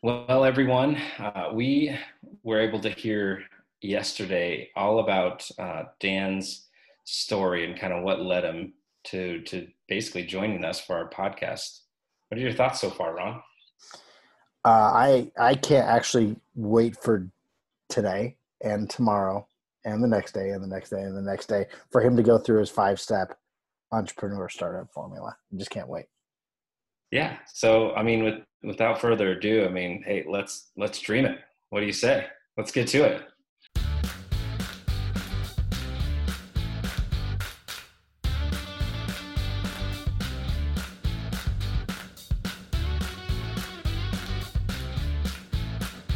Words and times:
Well, 0.00 0.44
everyone, 0.44 0.96
uh, 1.18 1.50
we 1.52 1.96
were 2.44 2.60
able 2.60 2.78
to 2.80 2.90
hear 2.90 3.42
yesterday 3.80 4.70
all 4.76 5.00
about 5.00 5.50
uh, 5.58 5.84
Dan's 5.98 6.68
story 7.02 7.64
and 7.64 7.76
kind 7.76 7.92
of 7.92 8.04
what 8.04 8.20
led 8.20 8.44
him 8.44 8.74
to 9.04 9.40
to 9.42 9.66
basically 9.88 10.24
joining 10.24 10.64
us 10.64 10.80
for 10.80 10.96
our 10.96 11.10
podcast. 11.10 11.80
What 12.28 12.38
are 12.38 12.40
your 12.40 12.52
thoughts 12.52 12.80
so 12.80 12.90
far, 12.90 13.16
Ron? 13.16 13.42
Uh, 14.64 14.68
I 14.68 15.32
I 15.36 15.56
can't 15.56 15.88
actually 15.88 16.36
wait 16.54 16.96
for 17.02 17.28
today 17.88 18.36
and 18.62 18.88
tomorrow 18.88 19.48
and 19.84 20.02
the 20.02 20.08
next 20.08 20.32
day 20.32 20.50
and 20.50 20.62
the 20.62 20.68
next 20.68 20.90
day 20.90 21.00
and 21.00 21.16
the 21.16 21.22
next 21.22 21.46
day 21.46 21.66
for 21.90 22.00
him 22.00 22.16
to 22.16 22.22
go 22.22 22.38
through 22.38 22.60
his 22.60 22.70
five 22.70 23.00
step 23.00 23.36
entrepreneur 23.90 24.48
startup 24.48 24.92
formula. 24.92 25.36
I 25.52 25.56
just 25.56 25.70
can't 25.70 25.88
wait. 25.88 26.06
Yeah. 27.10 27.38
So 27.54 27.94
I 27.94 28.02
mean, 28.02 28.22
with 28.22 28.42
without 28.62 29.00
further 29.00 29.32
ado, 29.32 29.64
I 29.64 29.68
mean, 29.68 30.02
hey, 30.06 30.24
let's 30.28 30.70
let's 30.76 31.00
dream 31.00 31.24
it. 31.24 31.38
What 31.70 31.80
do 31.80 31.86
you 31.86 31.92
say? 31.92 32.26
Let's 32.56 32.70
get 32.70 32.88
to 32.88 33.04
it. 33.04 33.22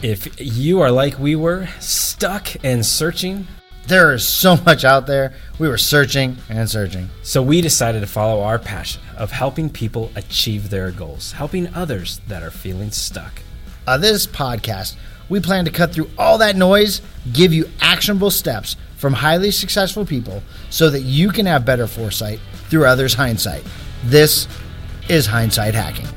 If 0.02 0.40
you 0.40 0.80
are 0.80 0.90
like 0.90 1.16
we 1.20 1.36
were, 1.36 1.68
stuck 1.78 2.48
and 2.64 2.84
searching, 2.84 3.46
There 3.86 4.12
is 4.12 4.26
so 4.26 4.56
much 4.64 4.84
out 4.84 5.06
there. 5.06 5.34
We 5.62 5.68
were 5.68 5.78
searching 5.78 6.38
and 6.48 6.68
searching. 6.68 7.08
so 7.22 7.40
we 7.40 7.60
decided 7.60 8.00
to 8.00 8.08
follow 8.08 8.42
our 8.42 8.58
passion 8.58 9.00
of 9.16 9.30
helping 9.30 9.70
people 9.70 10.10
achieve 10.16 10.70
their 10.70 10.90
goals, 10.90 11.30
helping 11.30 11.72
others 11.72 12.20
that 12.26 12.42
are 12.42 12.50
feeling 12.50 12.90
stuck. 12.90 13.40
On 13.86 14.00
this 14.00 14.26
podcast, 14.26 14.96
we 15.28 15.38
plan 15.38 15.64
to 15.66 15.70
cut 15.70 15.92
through 15.92 16.10
all 16.18 16.36
that 16.38 16.56
noise, 16.56 17.00
give 17.32 17.52
you 17.52 17.70
actionable 17.80 18.32
steps 18.32 18.74
from 18.96 19.12
highly 19.12 19.52
successful 19.52 20.04
people 20.04 20.42
so 20.68 20.90
that 20.90 21.02
you 21.02 21.30
can 21.30 21.46
have 21.46 21.64
better 21.64 21.86
foresight 21.86 22.40
through 22.68 22.84
others' 22.84 23.14
hindsight. 23.14 23.62
This 24.06 24.48
is 25.08 25.26
hindsight 25.26 25.74
hacking. 25.74 26.08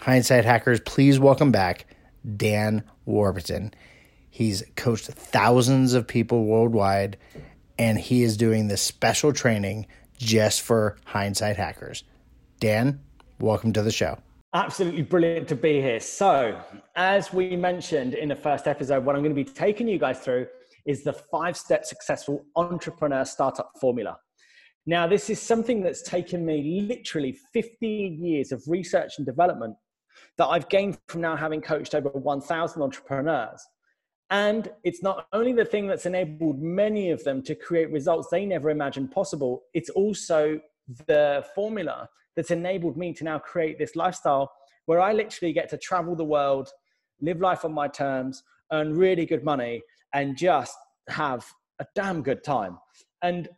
Hindsight 0.00 0.44
hackers, 0.44 0.80
please 0.80 1.20
welcome 1.20 1.52
back 1.52 1.86
Dan 2.36 2.84
Warburton. 3.04 3.74
He's 4.30 4.62
coached 4.76 5.06
thousands 5.06 5.94
of 5.94 6.06
people 6.06 6.44
worldwide, 6.44 7.16
and 7.78 7.98
he 7.98 8.22
is 8.22 8.36
doing 8.36 8.68
this 8.68 8.82
special 8.82 9.32
training 9.32 9.86
just 10.18 10.60
for 10.62 10.96
hindsight 11.04 11.56
hackers. 11.56 12.04
Dan, 12.60 13.00
welcome 13.40 13.72
to 13.72 13.82
the 13.82 13.90
show. 13.90 14.18
Absolutely 14.52 15.02
brilliant 15.02 15.48
to 15.48 15.56
be 15.56 15.80
here. 15.80 16.00
So, 16.00 16.60
as 16.96 17.32
we 17.32 17.56
mentioned 17.56 18.14
in 18.14 18.28
the 18.28 18.36
first 18.36 18.66
episode, 18.66 19.04
what 19.04 19.14
I'm 19.14 19.22
going 19.22 19.34
to 19.34 19.44
be 19.44 19.50
taking 19.50 19.88
you 19.88 19.98
guys 19.98 20.18
through 20.20 20.46
is 20.86 21.04
the 21.04 21.12
five 21.12 21.56
step 21.56 21.84
successful 21.84 22.44
entrepreneur 22.56 23.24
startup 23.24 23.72
formula. 23.80 24.18
Now, 24.86 25.06
this 25.06 25.30
is 25.30 25.40
something 25.40 25.82
that's 25.82 26.02
taken 26.02 26.44
me 26.44 26.84
literally 26.88 27.38
15 27.52 28.24
years 28.24 28.50
of 28.50 28.62
research 28.66 29.14
and 29.18 29.26
development 29.26 29.76
that 30.38 30.46
I've 30.46 30.68
gained 30.68 30.98
from 31.08 31.20
now 31.20 31.36
having 31.36 31.60
coached 31.60 31.94
over 31.94 32.08
1,000 32.08 32.82
entrepreneurs. 32.82 33.60
And 34.30 34.70
it's 34.84 35.02
not 35.02 35.26
only 35.32 35.52
the 35.52 35.64
thing 35.64 35.86
that's 35.86 36.06
enabled 36.06 36.60
many 36.60 37.10
of 37.10 37.22
them 37.24 37.42
to 37.42 37.54
create 37.54 37.90
results 37.90 38.28
they 38.30 38.46
never 38.46 38.70
imagined 38.70 39.10
possible, 39.10 39.62
it's 39.74 39.90
also 39.90 40.60
the 41.06 41.44
formula 41.54 42.08
that's 42.36 42.50
enabled 42.50 42.96
me 42.96 43.12
to 43.14 43.24
now 43.24 43.38
create 43.38 43.78
this 43.78 43.96
lifestyle 43.96 44.52
where 44.86 45.00
I 45.00 45.12
literally 45.12 45.52
get 45.52 45.68
to 45.70 45.78
travel 45.78 46.14
the 46.14 46.24
world, 46.24 46.68
live 47.20 47.40
life 47.40 47.64
on 47.64 47.72
my 47.72 47.88
terms, 47.88 48.42
earn 48.72 48.96
really 48.96 49.26
good 49.26 49.44
money, 49.44 49.82
and 50.14 50.36
just 50.36 50.76
have 51.08 51.44
a 51.80 51.86
damn 51.94 52.22
good 52.22 52.44
time. 52.44 52.78
And 53.22 53.48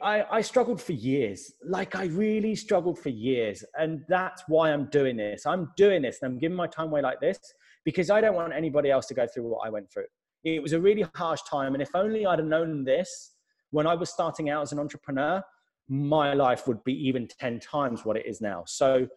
I, 0.00 0.24
I 0.30 0.40
struggled 0.42 0.80
for 0.80 0.92
years. 0.92 1.52
Like 1.64 1.96
I 1.96 2.04
really 2.06 2.54
struggled 2.54 2.98
for 2.98 3.08
years. 3.08 3.64
And 3.78 4.02
that's 4.08 4.42
why 4.46 4.72
I'm 4.72 4.86
doing 4.86 5.16
this. 5.16 5.44
I'm 5.44 5.70
doing 5.76 6.02
this 6.02 6.18
and 6.22 6.32
I'm 6.32 6.38
giving 6.38 6.56
my 6.56 6.68
time 6.68 6.88
away 6.88 7.02
like 7.02 7.20
this 7.20 7.38
because 7.84 8.08
I 8.10 8.20
don't 8.20 8.34
want 8.34 8.52
anybody 8.52 8.90
else 8.90 9.06
to 9.06 9.14
go 9.14 9.26
through 9.26 9.48
what 9.48 9.66
I 9.66 9.70
went 9.70 9.90
through. 9.92 10.06
It 10.44 10.62
was 10.62 10.72
a 10.72 10.80
really 10.80 11.04
harsh 11.16 11.40
time. 11.50 11.74
And 11.74 11.82
if 11.82 11.94
only 11.94 12.26
I'd 12.26 12.38
have 12.38 12.48
known 12.48 12.84
this 12.84 13.32
when 13.70 13.86
I 13.86 13.94
was 13.94 14.10
starting 14.10 14.50
out 14.50 14.62
as 14.62 14.72
an 14.72 14.78
entrepreneur, 14.78 15.42
my 15.88 16.32
life 16.32 16.68
would 16.68 16.82
be 16.84 16.94
even 17.08 17.26
10 17.26 17.58
times 17.58 18.04
what 18.04 18.16
it 18.16 18.26
is 18.26 18.40
now. 18.40 18.62
So 18.66 19.08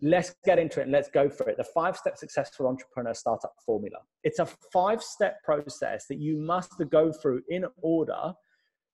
let's 0.00 0.34
get 0.44 0.58
into 0.58 0.80
it 0.80 0.84
and 0.84 0.92
let's 0.92 1.10
go 1.10 1.28
for 1.28 1.48
it. 1.48 1.58
The 1.58 1.64
five 1.64 1.96
step 1.96 2.16
successful 2.16 2.66
entrepreneur 2.66 3.14
startup 3.14 3.54
formula. 3.64 3.98
It's 4.22 4.38
a 4.38 4.48
five 4.72 5.02
step 5.02 5.42
process 5.44 6.06
that 6.08 6.18
you 6.18 6.38
must 6.38 6.72
go 6.90 7.12
through 7.12 7.42
in 7.48 7.66
order 7.82 8.32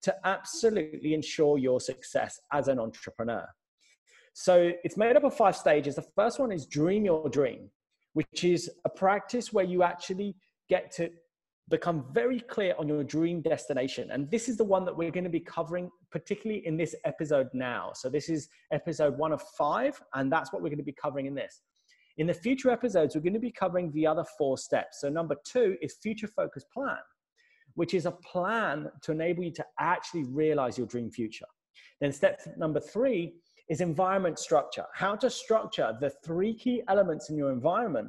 to 0.03 0.15
absolutely 0.25 1.15
ensure 1.15 1.59
your 1.59 1.81
success 1.81 2.41
as 2.53 2.69
an 2.69 2.79
entrepreneur. 2.79 3.47
So 4.33 4.73
it's 4.85 4.97
made 4.97 5.17
up 5.17 5.25
of 5.25 5.37
five 5.37 5.57
stages. 5.57 5.97
The 5.97 6.07
first 6.15 6.39
one 6.39 6.53
is 6.53 6.67
dream 6.67 7.05
your 7.05 7.29
dream, 7.29 7.71
which 8.15 8.45
is 8.45 8.71
a 8.85 8.89
practice 8.89 9.53
where 9.53 9.65
you 9.65 9.83
actually 9.83 10.37
get 10.69 10.91
to 10.93 11.11
become 11.69 12.05
very 12.13 12.41
clear 12.41 12.75
on 12.79 12.89
your 12.89 13.05
dream 13.05 13.41
destination. 13.41 14.11
And 14.11 14.31
this 14.31 14.49
is 14.49 14.57
the 14.57 14.65
one 14.65 14.85
that 14.85 14.97
we're 14.97 15.11
going 15.11 15.25
to 15.25 15.31
be 15.31 15.41
covering, 15.41 15.91
particularly 16.11 16.67
in 16.67 16.77
this 16.77 16.95
episode 17.05 17.49
now. 17.53 17.93
So 17.95 18.09
this 18.09 18.29
is 18.29 18.49
episode 18.73 19.17
one 19.17 19.33
of 19.33 19.43
five, 19.57 20.01
and 20.15 20.33
that's 20.33 20.53
what 20.53 20.63
we're 20.63 20.69
going 20.69 20.79
to 20.79 20.85
be 20.85 20.93
covering 20.93 21.27
in 21.27 21.35
this. 21.35 21.63
In 22.19 22.27
the 22.27 22.35
future 22.35 22.71
episodes, 22.71 23.15
we're 23.15 23.23
going 23.23 23.35
to 23.35 23.39
be 23.39 23.53
covering 23.53 23.93
the 23.93 24.07
other 24.07 24.25
four 24.37 24.59
steps. 24.59 25.01
So 25.01 25.09
number 25.09 25.37
two 25.45 25.77
is 25.81 25.95
future 26.03 26.27
focus 26.27 26.65
plan 26.73 26.99
which 27.75 27.95
is 27.95 28.07
a 28.07 28.11
plan 28.11 28.91
to 29.03 29.13
enable 29.13 29.45
you 29.45 29.53
to 29.53 29.65
actually 29.79 30.25
realize 30.25 30.77
your 30.77 30.87
dream 30.87 31.11
future. 31.11 31.47
Then, 32.01 32.13
step 32.13 32.41
number 32.57 32.81
three 32.81 33.35
is 33.69 33.81
environment 33.81 34.39
structure 34.39 34.85
how 34.95 35.15
to 35.15 35.31
structure 35.31 35.97
the 36.01 36.11
three 36.25 36.55
key 36.55 36.83
elements 36.89 37.31
in 37.31 37.37
your 37.37 37.53
environment 37.53 38.09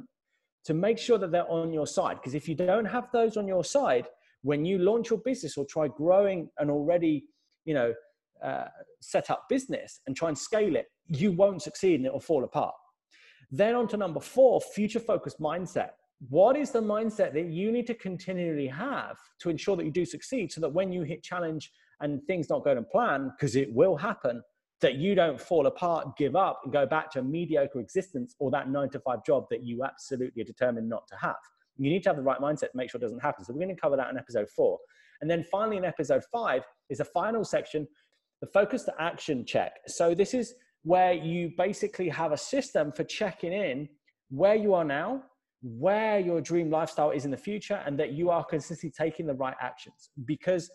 to 0.64 0.74
make 0.74 0.98
sure 0.98 1.18
that 1.18 1.30
they're 1.30 1.50
on 1.50 1.72
your 1.72 1.86
side. 1.86 2.16
Because 2.16 2.34
if 2.34 2.48
you 2.48 2.54
don't 2.54 2.84
have 2.84 3.08
those 3.12 3.36
on 3.36 3.48
your 3.48 3.64
side, 3.64 4.06
when 4.42 4.64
you 4.64 4.78
launch 4.78 5.10
your 5.10 5.20
business 5.20 5.56
or 5.56 5.64
try 5.66 5.88
growing 5.88 6.48
an 6.58 6.70
already, 6.70 7.24
you 7.64 7.74
know, 7.74 7.92
uh, 8.42 8.64
set 9.00 9.30
up 9.30 9.44
business 9.48 10.00
and 10.06 10.16
try 10.16 10.28
and 10.28 10.36
scale 10.36 10.76
it, 10.76 10.86
you 11.06 11.32
won't 11.32 11.62
succeed 11.62 11.96
and 11.96 12.06
it 12.06 12.12
will 12.12 12.20
fall 12.20 12.44
apart. 12.44 12.74
Then 13.50 13.74
on 13.74 13.86
to 13.88 13.96
number 13.96 14.20
four, 14.20 14.60
future 14.60 15.00
focused 15.00 15.40
mindset 15.40 15.90
what 16.28 16.56
is 16.56 16.70
the 16.70 16.80
mindset 16.80 17.32
that 17.32 17.46
you 17.46 17.72
need 17.72 17.86
to 17.86 17.94
continually 17.94 18.68
have 18.68 19.16
to 19.40 19.50
ensure 19.50 19.76
that 19.76 19.84
you 19.84 19.90
do 19.90 20.04
succeed 20.04 20.52
so 20.52 20.60
that 20.60 20.68
when 20.68 20.92
you 20.92 21.02
hit 21.02 21.22
challenge 21.22 21.72
and 22.00 22.22
things 22.24 22.46
don't 22.46 22.64
go 22.64 22.74
to 22.74 22.82
plan 22.82 23.32
because 23.36 23.56
it 23.56 23.72
will 23.72 23.96
happen 23.96 24.42
that 24.80 24.96
you 24.96 25.14
don't 25.14 25.40
fall 25.40 25.66
apart 25.66 26.16
give 26.16 26.36
up 26.36 26.60
and 26.64 26.72
go 26.72 26.86
back 26.86 27.10
to 27.10 27.20
a 27.20 27.22
mediocre 27.22 27.80
existence 27.80 28.34
or 28.38 28.50
that 28.50 28.68
nine 28.68 28.90
to 28.90 29.00
five 29.00 29.24
job 29.24 29.46
that 29.50 29.62
you 29.62 29.84
absolutely 29.84 30.42
are 30.42 30.46
determined 30.46 30.88
not 30.88 31.06
to 31.08 31.16
have. 31.16 31.36
You 31.78 31.90
need 31.90 32.02
to 32.04 32.10
have 32.10 32.16
the 32.16 32.22
right 32.22 32.38
mindset 32.38 32.70
to 32.72 32.76
make 32.76 32.90
sure 32.90 32.98
it 32.98 33.02
doesn't 33.02 33.20
happen. 33.20 33.44
So 33.44 33.52
we're 33.52 33.64
going 33.64 33.74
to 33.74 33.80
cover 33.80 33.96
that 33.96 34.10
in 34.10 34.18
episode 34.18 34.48
four. 34.50 34.78
And 35.20 35.30
then 35.30 35.44
finally 35.50 35.76
in 35.76 35.84
episode 35.84 36.22
five 36.30 36.62
is 36.90 36.98
the 36.98 37.04
final 37.04 37.44
section 37.44 37.86
the 38.40 38.48
focus 38.48 38.82
to 38.82 38.92
action 38.98 39.46
check. 39.46 39.74
So 39.86 40.14
this 40.14 40.34
is 40.34 40.54
where 40.82 41.12
you 41.12 41.52
basically 41.56 42.08
have 42.08 42.32
a 42.32 42.36
system 42.36 42.90
for 42.90 43.04
checking 43.04 43.52
in 43.52 43.88
where 44.30 44.56
you 44.56 44.74
are 44.74 44.84
now 44.84 45.22
where 45.62 46.18
your 46.18 46.40
dream 46.40 46.70
lifestyle 46.70 47.10
is 47.10 47.24
in 47.24 47.30
the 47.30 47.36
future 47.36 47.82
and 47.86 47.98
that 47.98 48.12
you 48.12 48.30
are 48.30 48.44
consistently 48.44 48.90
taking 48.90 49.26
the 49.26 49.34
right 49.34 49.54
actions 49.60 50.10
because 50.24 50.70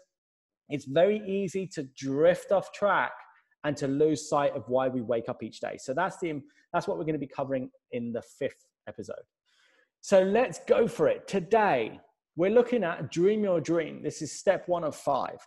it's 0.70 0.86
very 0.86 1.22
easy 1.28 1.68
to 1.68 1.84
drift 1.98 2.52
off 2.52 2.72
track 2.72 3.12
and 3.64 3.76
to 3.78 3.88
lose 3.88 4.30
sight 4.30 4.54
of 4.56 4.64
why 4.68 4.88
we 4.88 5.02
wake 5.02 5.28
up 5.28 5.44
each 5.44 5.60
day. 5.60 5.78
So 5.78 5.94
that's 5.94 6.18
the 6.20 6.42
that's 6.74 6.88
what 6.88 6.98
we're 6.98 7.06
going 7.06 7.14
to 7.14 7.20
be 7.20 7.28
covering 7.28 7.70
in 7.92 8.12
the 8.12 8.22
fifth 8.22 8.66
episode. 8.88 9.16
So 10.02 10.22
let's 10.22 10.60
go 10.68 10.88
for 10.88 11.08
it. 11.08 11.28
Today 11.28 12.00
we're 12.36 12.52
looking 12.52 12.84
at 12.84 13.12
dream 13.12 13.44
your 13.44 13.60
dream. 13.60 14.04
This 14.04 14.22
is 14.22 14.32
step 14.32 14.68
one 14.68 14.84
of 14.84 14.96
five. 14.96 15.40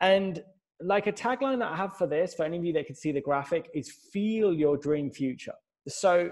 And 0.00 0.42
like 0.80 1.06
a 1.06 1.12
tagline 1.12 1.58
that 1.58 1.72
i 1.72 1.76
have 1.76 1.96
for 1.96 2.06
this 2.06 2.34
for 2.34 2.44
any 2.44 2.58
of 2.58 2.64
you 2.64 2.72
that 2.74 2.86
can 2.86 2.94
see 2.94 3.10
the 3.10 3.20
graphic 3.20 3.70
is 3.74 3.90
feel 4.12 4.52
your 4.52 4.76
dream 4.76 5.10
future. 5.10 5.54
So 5.88 6.30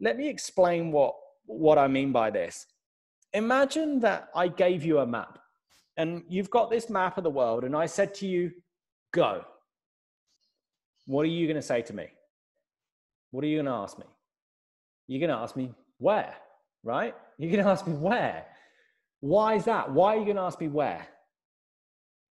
let 0.00 0.16
me 0.16 0.28
explain 0.28 0.90
what 0.90 1.14
what 1.46 1.78
I 1.78 1.88
mean 1.88 2.12
by 2.12 2.30
this. 2.30 2.66
Imagine 3.32 4.00
that 4.00 4.28
I 4.34 4.48
gave 4.48 4.84
you 4.84 4.98
a 4.98 5.06
map 5.06 5.38
and 5.96 6.22
you've 6.28 6.50
got 6.50 6.70
this 6.70 6.88
map 6.88 7.18
of 7.18 7.24
the 7.24 7.30
world, 7.30 7.64
and 7.64 7.76
I 7.76 7.84
said 7.84 8.14
to 8.14 8.26
you, 8.26 8.50
go. 9.12 9.44
What 11.04 11.22
are 11.22 11.28
you 11.28 11.46
going 11.46 11.56
to 11.56 11.62
say 11.62 11.82
to 11.82 11.92
me? 11.94 12.06
What 13.30 13.44
are 13.44 13.46
you 13.46 13.56
going 13.56 13.66
to 13.66 13.72
ask 13.72 13.98
me? 13.98 14.06
You're 15.06 15.20
going 15.20 15.36
to 15.36 15.42
ask 15.42 15.54
me, 15.54 15.74
where? 15.98 16.34
Right? 16.82 17.14
You're 17.38 17.50
going 17.50 17.62
to 17.62 17.70
ask 17.70 17.86
me, 17.86 17.92
where? 17.92 18.46
Why 19.20 19.56
is 19.56 19.64
that? 19.66 19.92
Why 19.92 20.14
are 20.14 20.18
you 20.18 20.24
going 20.24 20.36
to 20.36 20.42
ask 20.42 20.58
me 20.60 20.68
where? 20.68 21.06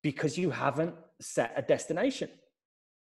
Because 0.01 0.37
you 0.39 0.49
haven't 0.49 0.95
set 1.19 1.53
a 1.55 1.61
destination. 1.61 2.29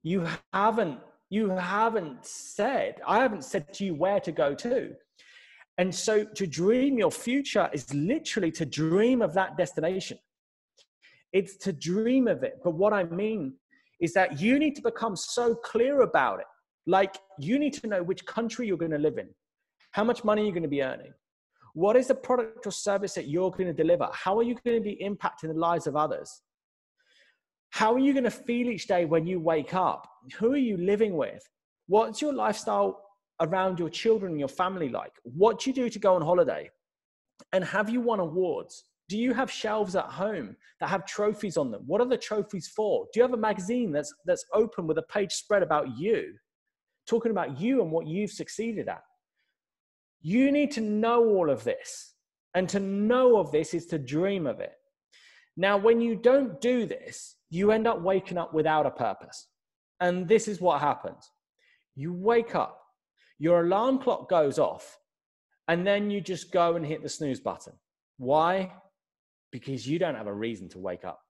You 0.04 0.26
haven't 0.54 1.00
You 1.30 1.50
haven't 1.50 2.26
said, 2.26 3.02
I 3.06 3.20
haven't 3.20 3.44
said 3.44 3.74
to 3.74 3.86
you 3.86 3.94
where 3.96 4.20
to 4.22 4.32
go 4.32 4.56
to. 4.56 4.94
And 5.78 5.94
so 5.94 6.24
to 6.24 6.48
dream 6.48 6.98
your 6.98 7.12
future 7.12 7.70
is 7.74 7.94
literally 7.94 8.52
to 8.52 8.66
dream 8.66 9.22
of 9.22 9.34
that 9.34 9.58
destination. 9.58 10.18
It's 11.34 11.58
to 11.58 11.74
dream 11.74 12.28
of 12.28 12.44
it. 12.44 12.60
But 12.64 12.76
what 12.76 12.94
I 12.94 13.04
mean 13.04 13.56
is 14.00 14.14
that 14.14 14.40
you 14.40 14.58
need 14.58 14.76
to 14.76 14.82
become 14.82 15.16
so 15.16 15.56
clear 15.56 16.02
about 16.02 16.40
it. 16.40 16.46
Like 16.86 17.18
you 17.40 17.60
need 17.60 17.74
to 17.74 17.88
know 17.88 18.04
which 18.04 18.26
country 18.26 18.68
you're 18.68 18.78
going 18.78 18.92
to 18.92 18.98
live 18.98 19.18
in, 19.18 19.30
how 19.92 20.04
much 20.04 20.24
money 20.24 20.44
you're 20.44 20.54
going 20.54 20.64
to 20.64 20.70
be 20.70 20.84
earning, 20.84 21.14
what 21.74 21.96
is 21.96 22.08
the 22.08 22.16
product 22.16 22.66
or 22.66 22.72
service 22.72 23.14
that 23.16 23.28
you're 23.28 23.52
going 23.52 23.68
to 23.68 23.74
deliver, 23.74 24.08
how 24.14 24.38
are 24.38 24.44
you 24.44 24.56
going 24.64 24.78
to 24.78 24.84
be 24.84 24.98
impacting 25.04 25.50
the 25.50 25.54
lives 25.54 25.88
of 25.88 25.96
others, 25.96 26.42
how 27.72 27.94
are 27.94 28.00
you 28.00 28.14
going 28.14 28.24
to 28.24 28.32
feel 28.32 28.70
each 28.70 28.88
day 28.88 29.04
when 29.04 29.26
you 29.26 29.40
wake 29.40 29.74
up, 29.74 30.08
who 30.38 30.54
are 30.54 30.58
you 30.58 30.78
living 30.78 31.18
with, 31.18 31.44
what's 31.88 32.22
your 32.22 32.34
lifestyle 32.34 33.02
around 33.42 33.80
your 33.80 33.90
children 33.90 34.32
and 34.32 34.40
your 34.40 34.50
family 34.50 34.90
like, 34.90 35.14
what 35.24 35.60
do 35.60 35.70
you 35.70 35.74
do 35.74 35.90
to 35.90 36.00
go 36.00 36.16
on 36.16 36.22
holiday, 36.22 36.70
and 37.52 37.64
have 37.64 37.90
you 37.90 38.02
won 38.02 38.20
awards? 38.20 38.84
Do 39.08 39.18
you 39.18 39.34
have 39.34 39.52
shelves 39.52 39.96
at 39.96 40.06
home 40.06 40.56
that 40.80 40.90
have 40.90 41.06
trophies 41.06 41.58
on 41.58 41.70
them? 41.70 41.84
What 41.86 42.02
are 42.02 42.08
the 42.08 42.18
trophies 42.18 42.68
for? 42.68 43.06
Do 43.14 43.20
you 43.20 43.22
have 43.22 43.34
a 43.34 43.38
magazine 43.38 43.92
that's, 43.92 44.12
that's 44.26 44.46
open 44.54 44.88
with 44.88 44.98
a 44.98 45.04
page 45.04 45.32
spread 45.32 45.62
about 45.62 45.98
you, 45.98 46.34
talking 47.08 47.32
about 47.32 47.60
you 47.60 47.82
and 47.82 47.92
what 47.92 48.08
you've 48.08 48.32
succeeded 48.32 48.88
at? 48.88 49.04
You 50.22 50.52
need 50.52 50.72
to 50.72 50.82
know 50.82 51.24
all 51.24 51.52
of 51.52 51.64
this. 51.64 52.14
And 52.56 52.68
to 52.70 52.80
know 52.80 53.38
of 53.38 53.52
this 53.52 53.74
is 53.74 53.86
to 53.88 54.00
dream 54.00 54.48
of 54.48 54.60
it. 54.60 54.74
Now, 55.58 55.78
when 55.78 56.02
you 56.02 56.16
don't 56.16 56.60
do 56.60 56.86
this, 56.86 57.36
you 57.50 57.72
end 57.72 57.86
up 57.86 58.02
waking 58.02 58.38
up 58.38 58.54
without 58.54 58.86
a 58.86 58.92
purpose. 58.92 59.48
And 60.00 60.28
this 60.28 60.48
is 60.48 60.60
what 60.60 60.82
happens 60.82 61.30
you 61.96 62.12
wake 62.12 62.56
up, 62.56 62.82
your 63.40 63.62
alarm 63.62 64.00
clock 64.00 64.30
goes 64.30 64.60
off, 64.60 64.98
and 65.68 65.86
then 65.86 66.10
you 66.10 66.22
just 66.22 66.52
go 66.52 66.76
and 66.76 66.86
hit 66.86 67.04
the 67.04 67.10
snooze 67.10 67.40
button. 67.40 67.74
Why? 68.18 68.72
because 69.56 69.88
you 69.88 69.98
don't 69.98 70.16
have 70.16 70.28
a 70.28 70.34
reason 70.34 70.68
to 70.68 70.80
wake 70.80 71.06
up. 71.06 71.22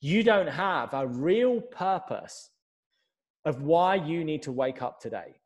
You 0.00 0.22
don't 0.22 0.46
have 0.46 0.94
a 0.94 1.08
real 1.08 1.60
purpose 1.60 2.50
of 3.44 3.62
why 3.62 3.96
you 3.96 4.22
need 4.22 4.42
to 4.42 4.52
wake 4.52 4.80
up 4.80 5.00
today. 5.00 5.40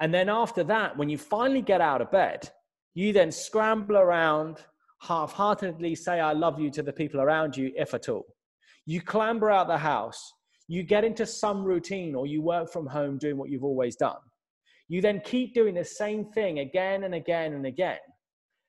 And 0.00 0.12
then 0.12 0.28
after 0.28 0.64
that, 0.64 0.96
when 0.96 1.08
you 1.08 1.16
finally 1.16 1.62
get 1.62 1.80
out 1.80 2.02
of 2.02 2.10
bed, 2.10 2.50
you 2.94 3.12
then 3.12 3.30
scramble 3.30 3.96
around, 3.96 4.58
half 5.00 5.32
heartedly 5.32 5.94
say, 5.94 6.18
I 6.18 6.32
love 6.32 6.58
you 6.58 6.70
to 6.72 6.82
the 6.82 6.92
people 6.92 7.20
around 7.20 7.56
you, 7.56 7.70
if 7.76 7.94
at 7.94 8.08
all. 8.08 8.26
You 8.84 9.00
clamber 9.00 9.48
out 9.48 9.68
the 9.68 9.78
house, 9.78 10.32
you 10.66 10.82
get 10.82 11.04
into 11.04 11.24
some 11.24 11.62
routine, 11.62 12.16
or 12.16 12.26
you 12.26 12.42
work 12.42 12.72
from 12.72 12.84
home 12.84 13.16
doing 13.16 13.36
what 13.36 13.48
you've 13.48 13.62
always 13.62 13.94
done. 13.94 14.18
You 14.88 15.00
then 15.00 15.20
keep 15.24 15.54
doing 15.54 15.74
the 15.74 15.84
same 15.84 16.26
thing 16.26 16.60
again 16.60 17.04
and 17.04 17.14
again 17.14 17.54
and 17.54 17.66
again 17.66 17.98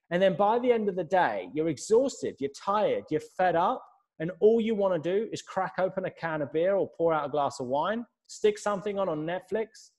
and 0.10 0.22
then 0.22 0.36
by 0.36 0.60
the 0.60 0.72
end 0.72 0.88
of 0.88 0.96
the 0.96 1.04
day, 1.04 1.50
you're 1.54 1.68
exhausted, 1.68 2.36
you're 2.40 2.52
tired, 2.52 3.04
you're 3.10 3.22
fed 3.38 3.56
up, 3.56 3.84
and 4.19 4.31
all 4.40 4.62
you 4.62 4.74
want 4.74 5.02
to 5.02 5.12
do 5.12 5.28
is 5.31 5.42
crack 5.42 5.74
open 5.78 6.06
a 6.06 6.12
can 6.12 6.42
of 6.42 6.52
beer 6.54 6.75
or 6.75 6.90
pour 6.98 7.14
out 7.14 7.25
a 7.25 7.30
glass 7.30 7.60
of 7.60 7.68
wine, 7.68 8.06
stick 8.28 8.58
something 8.58 8.98
on 8.98 9.10
on 9.10 9.25
Netflix, 9.25 9.92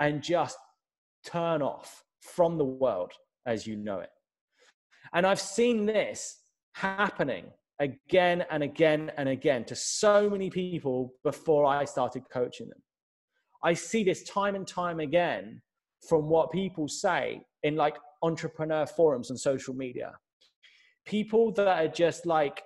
and 0.00 0.22
just 0.22 0.56
turn 1.26 1.60
off 1.60 2.04
from 2.20 2.56
the 2.56 2.64
world 2.64 3.12
as 3.46 3.66
you 3.66 3.76
know 3.76 3.98
it. 3.98 4.10
And 5.12 5.26
I've 5.26 5.40
seen 5.40 5.86
this 5.86 6.38
happening 6.74 7.46
again 7.80 8.44
and 8.50 8.62
again 8.62 9.10
and 9.18 9.28
again 9.28 9.64
to 9.64 9.74
so 9.74 10.30
many 10.30 10.50
people 10.50 11.14
before 11.24 11.66
I 11.66 11.84
started 11.84 12.22
coaching 12.32 12.68
them. 12.68 12.80
I 13.62 13.74
see 13.74 14.04
this 14.04 14.22
time 14.24 14.54
and 14.54 14.66
time 14.66 15.00
again 15.00 15.62
from 16.08 16.28
what 16.28 16.50
people 16.50 16.88
say 16.88 17.42
in 17.62 17.76
like 17.76 17.96
entrepreneur 18.22 18.86
forums 18.86 19.30
and 19.30 19.38
social 19.38 19.74
media. 19.74 20.14
People 21.06 21.52
that 21.52 21.68
are 21.68 21.88
just 21.88 22.26
like, 22.26 22.62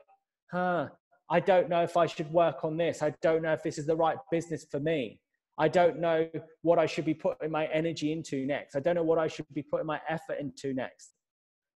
huh, 0.51 0.89
I 1.29 1.41
don't 1.41 1.69
know 1.69 1.83
if 1.83 1.97
I 1.97 2.07
should 2.07 2.31
work 2.33 2.65
on 2.65 2.77
this. 2.77 3.03
I 3.03 3.15
don't 3.23 3.43
know 3.43 3.53
if 3.53 3.63
this 3.63 3.79
is 3.79 3.87
the 3.87 3.97
right 3.97 4.17
business 4.31 4.67
for 4.71 4.81
me. 4.81 5.21
I 5.59 5.69
don't 5.69 5.99
know 5.99 6.29
what 6.63 6.79
I 6.79 6.87
should 6.87 7.07
be 7.07 7.15
putting 7.15 7.51
my 7.51 7.67
energy 7.67 8.13
into 8.13 8.47
next. 8.47 8.77
I 8.77 8.81
don't 8.81 8.95
know 8.95 9.03
what 9.03 9.19
I 9.19 9.27
should 9.27 9.47
be 9.55 9.63
putting 9.63 9.87
my 9.87 10.01
effort 10.09 10.39
into 10.39 10.75
next. 10.75 11.13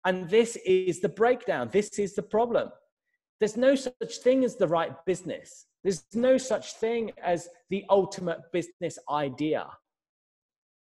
And 0.06 0.30
this 0.30 0.58
is 0.66 1.00
the 1.02 1.10
breakdown. 1.10 1.70
This 1.72 1.98
is 1.98 2.14
the 2.14 2.22
problem. 2.22 2.70
There's 3.40 3.58
no 3.58 3.76
such 3.76 4.18
thing 4.22 4.44
as 4.44 4.58
the 4.58 4.68
right 4.68 4.92
business. 5.06 5.66
There's 5.84 6.04
no 6.14 6.38
such 6.38 6.74
thing 6.74 7.12
as 7.24 7.48
the 7.70 7.86
ultimate 7.90 8.40
business 8.52 9.00
idea. 9.10 9.68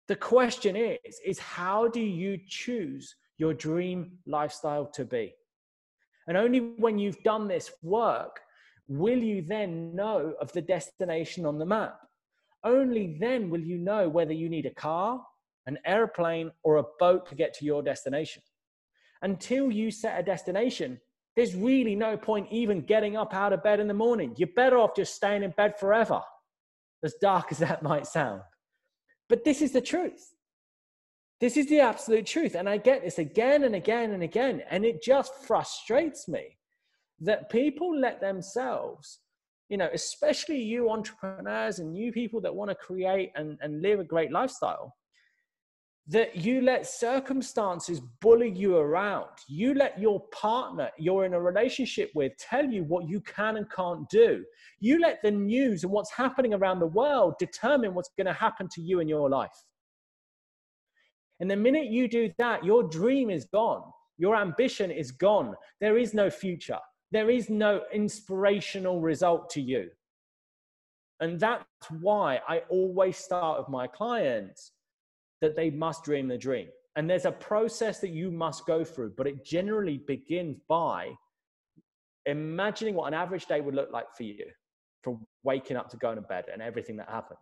The 0.08 0.16
question 0.16 0.76
is, 0.76 1.20
is 1.24 1.38
how 1.38 1.88
do 1.88 2.00
you 2.00 2.38
choose 2.46 3.14
your 3.38 3.54
dream 3.54 4.18
lifestyle 4.26 4.86
to 4.94 5.04
be? 5.04 5.34
And 6.28 6.36
only 6.36 6.60
when 6.60 6.98
you've 6.98 7.22
done 7.22 7.48
this 7.48 7.72
work 7.82 8.40
will 8.88 9.18
you 9.18 9.42
then 9.42 9.94
know 9.94 10.34
of 10.40 10.52
the 10.52 10.60
destination 10.60 11.46
on 11.46 11.58
the 11.58 11.66
map. 11.66 11.98
Only 12.64 13.16
then 13.18 13.50
will 13.50 13.60
you 13.60 13.78
know 13.78 14.08
whether 14.08 14.32
you 14.32 14.48
need 14.48 14.66
a 14.66 14.74
car, 14.74 15.24
an 15.66 15.78
airplane, 15.86 16.50
or 16.62 16.76
a 16.76 16.84
boat 16.98 17.28
to 17.28 17.34
get 17.34 17.54
to 17.54 17.64
your 17.64 17.82
destination. 17.82 18.42
Until 19.22 19.70
you 19.70 19.90
set 19.90 20.18
a 20.18 20.22
destination, 20.22 21.00
there's 21.36 21.54
really 21.54 21.96
no 21.96 22.16
point 22.16 22.48
even 22.50 22.82
getting 22.82 23.16
up 23.16 23.34
out 23.34 23.52
of 23.52 23.62
bed 23.62 23.80
in 23.80 23.88
the 23.88 23.94
morning. 23.94 24.34
You're 24.36 24.48
better 24.54 24.78
off 24.78 24.94
just 24.94 25.14
staying 25.14 25.42
in 25.42 25.50
bed 25.52 25.78
forever, 25.78 26.20
as 27.02 27.14
dark 27.20 27.50
as 27.50 27.58
that 27.66 27.82
might 27.82 28.06
sound. 28.06 28.42
But 29.28 29.44
this 29.44 29.62
is 29.62 29.72
the 29.72 29.80
truth. 29.80 30.34
This 31.40 31.56
is 31.56 31.68
the 31.68 31.80
absolute 31.80 32.26
truth. 32.26 32.54
And 32.54 32.68
I 32.68 32.76
get 32.76 33.02
this 33.02 33.18
again 33.18 33.64
and 33.64 33.74
again 33.74 34.12
and 34.12 34.22
again. 34.22 34.62
And 34.70 34.84
it 34.84 35.02
just 35.02 35.34
frustrates 35.44 36.28
me 36.28 36.56
that 37.20 37.50
people 37.50 37.98
let 37.98 38.20
themselves, 38.20 39.20
you 39.68 39.76
know, 39.76 39.88
especially 39.92 40.60
you 40.60 40.90
entrepreneurs 40.90 41.78
and 41.78 41.96
you 41.96 42.12
people 42.12 42.40
that 42.42 42.54
want 42.54 42.70
to 42.70 42.74
create 42.74 43.32
and, 43.34 43.58
and 43.60 43.82
live 43.82 44.00
a 44.00 44.04
great 44.04 44.30
lifestyle, 44.30 44.94
that 46.08 46.34
you 46.34 46.60
let 46.62 46.86
circumstances 46.86 48.00
bully 48.20 48.50
you 48.50 48.76
around. 48.76 49.28
You 49.48 49.74
let 49.74 50.00
your 50.00 50.20
partner 50.32 50.90
you're 50.98 51.24
in 51.24 51.34
a 51.34 51.40
relationship 51.40 52.10
with 52.14 52.36
tell 52.38 52.66
you 52.66 52.82
what 52.84 53.08
you 53.08 53.20
can 53.20 53.56
and 53.56 53.70
can't 53.70 54.08
do. 54.08 54.44
You 54.80 55.00
let 55.00 55.22
the 55.22 55.30
news 55.30 55.84
and 55.84 55.92
what's 55.92 56.12
happening 56.12 56.54
around 56.54 56.80
the 56.80 56.86
world 56.86 57.34
determine 57.38 57.94
what's 57.94 58.10
going 58.16 58.26
to 58.26 58.32
happen 58.32 58.68
to 58.72 58.80
you 58.80 58.98
in 58.98 59.08
your 59.08 59.30
life. 59.30 59.50
And 61.38 61.50
the 61.50 61.56
minute 61.56 61.86
you 61.86 62.08
do 62.08 62.30
that, 62.38 62.64
your 62.64 62.82
dream 62.82 63.30
is 63.30 63.44
gone. 63.46 63.82
Your 64.18 64.36
ambition 64.36 64.90
is 64.90 65.12
gone. 65.12 65.54
There 65.80 65.98
is 65.98 66.14
no 66.14 66.30
future. 66.30 66.78
There 67.12 67.30
is 67.30 67.48
no 67.48 67.82
inspirational 67.92 69.00
result 69.00 69.50
to 69.50 69.60
you. 69.60 69.88
And 71.20 71.38
that's 71.38 71.64
why 72.00 72.40
I 72.48 72.62
always 72.68 73.16
start 73.16 73.60
with 73.60 73.68
my 73.68 73.86
clients 73.86 74.72
that 75.42 75.54
they 75.54 75.68
must 75.68 76.04
dream 76.04 76.28
the 76.28 76.38
dream. 76.38 76.68
And 76.96 77.08
there's 77.08 77.26
a 77.26 77.32
process 77.32 77.98
that 78.00 78.10
you 78.10 78.30
must 78.30 78.64
go 78.66 78.84
through, 78.84 79.12
but 79.16 79.26
it 79.26 79.44
generally 79.44 79.98
begins 80.06 80.58
by 80.68 81.10
imagining 82.26 82.94
what 82.94 83.08
an 83.08 83.14
average 83.14 83.46
day 83.46 83.60
would 83.60 83.74
look 83.74 83.90
like 83.92 84.06
for 84.16 84.22
you 84.22 84.44
from 85.02 85.26
waking 85.42 85.76
up 85.76 85.90
to 85.90 85.96
going 85.96 86.16
to 86.16 86.22
bed 86.22 86.44
and 86.52 86.62
everything 86.62 86.96
that 86.96 87.10
happens. 87.10 87.40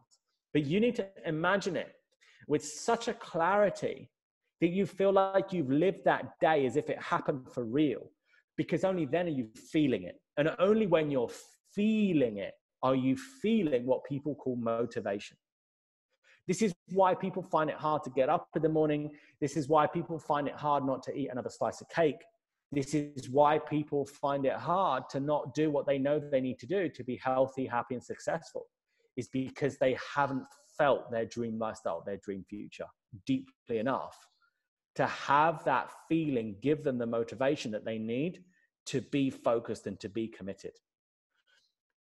But 0.52 0.64
you 0.64 0.80
need 0.80 0.96
to 0.96 1.06
imagine 1.26 1.76
it 1.76 1.92
with 2.48 2.64
such 2.64 3.08
a 3.08 3.14
clarity 3.14 4.10
that 4.60 4.68
you 4.68 4.86
feel 4.86 5.12
like 5.12 5.52
you've 5.52 5.70
lived 5.70 6.04
that 6.04 6.38
day 6.40 6.66
as 6.66 6.76
if 6.76 6.88
it 6.88 7.00
happened 7.00 7.46
for 7.52 7.64
real, 7.64 8.10
because 8.56 8.84
only 8.84 9.04
then 9.04 9.26
are 9.26 9.30
you 9.30 9.48
feeling 9.70 10.04
it. 10.04 10.16
And 10.38 10.50
only 10.58 10.86
when 10.86 11.10
you're 11.10 11.30
feeling 11.74 12.38
it 12.38 12.54
are 12.82 12.94
you 12.94 13.16
feeling 13.42 13.84
what 13.84 14.04
people 14.04 14.34
call 14.34 14.56
motivation. 14.56 15.36
This 16.50 16.62
is 16.62 16.74
why 16.88 17.14
people 17.14 17.44
find 17.44 17.70
it 17.70 17.76
hard 17.76 18.02
to 18.02 18.10
get 18.10 18.28
up 18.28 18.48
in 18.56 18.62
the 18.62 18.68
morning. 18.68 19.12
This 19.40 19.56
is 19.56 19.68
why 19.68 19.86
people 19.86 20.18
find 20.18 20.48
it 20.48 20.54
hard 20.54 20.84
not 20.84 21.00
to 21.04 21.16
eat 21.16 21.28
another 21.30 21.48
slice 21.48 21.80
of 21.80 21.88
cake. 21.90 22.20
This 22.72 22.92
is 22.92 23.30
why 23.30 23.60
people 23.60 24.04
find 24.04 24.44
it 24.44 24.54
hard 24.54 25.04
to 25.10 25.20
not 25.20 25.54
do 25.54 25.70
what 25.70 25.86
they 25.86 25.96
know 25.96 26.18
they 26.18 26.40
need 26.40 26.58
to 26.58 26.66
do 26.66 26.88
to 26.88 27.04
be 27.04 27.20
healthy, 27.22 27.66
happy, 27.66 27.94
and 27.94 28.02
successful. 28.02 28.66
Is 29.16 29.28
because 29.28 29.78
they 29.78 29.96
haven't 30.16 30.42
felt 30.76 31.08
their 31.12 31.24
dream 31.24 31.56
lifestyle, 31.56 32.02
their 32.04 32.16
dream 32.16 32.44
future 32.50 32.86
deeply 33.26 33.78
enough 33.78 34.18
to 34.96 35.06
have 35.06 35.62
that 35.66 35.92
feeling 36.08 36.56
give 36.60 36.82
them 36.82 36.98
the 36.98 37.06
motivation 37.06 37.70
that 37.70 37.84
they 37.84 37.96
need 37.98 38.42
to 38.86 39.02
be 39.02 39.30
focused 39.30 39.86
and 39.86 40.00
to 40.00 40.08
be 40.08 40.26
committed. 40.26 40.72